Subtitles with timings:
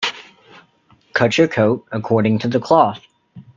[1.13, 3.05] Cut your coat according to the cloth.